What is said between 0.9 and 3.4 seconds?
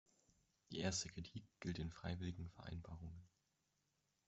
Kritik gilt den freiwilligen Vereinbarungen.